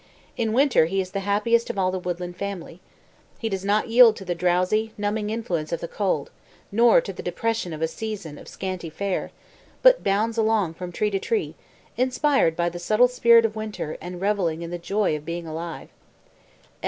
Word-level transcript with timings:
In 0.35 0.51
winter 0.51 0.85
he 0.87 0.99
is 0.99 1.11
the 1.11 1.19
happiest 1.19 1.69
of 1.69 1.77
all 1.77 1.91
the 1.91 1.99
woodland 1.99 2.35
family. 2.35 2.79
He 3.37 3.49
does 3.49 3.63
not 3.63 3.87
yield 3.87 4.15
to 4.15 4.25
the 4.25 4.33
drowsy, 4.33 4.93
numbing 4.97 5.29
influence 5.29 5.71
of 5.71 5.79
the 5.79 5.87
cold, 5.87 6.31
nor 6.71 7.01
to 7.01 7.13
the 7.13 7.21
depression 7.21 7.71
of 7.71 7.83
a 7.83 7.87
season 7.87 8.39
of 8.39 8.47
scanty 8.47 8.89
fare, 8.89 9.29
but 9.83 10.03
bounds 10.03 10.39
along 10.39 10.73
from 10.73 10.91
tree 10.91 11.11
to 11.11 11.19
tree, 11.19 11.53
inspired 11.97 12.55
by 12.55 12.67
the 12.67 12.79
subtle 12.79 13.07
spirit 13.07 13.45
of 13.45 13.55
winter 13.55 13.95
and 14.01 14.19
revelling 14.21 14.63
in 14.63 14.71
the 14.71 14.79
joy 14.79 15.15
of 15.15 15.23
being 15.23 15.45
alive. 15.45 15.89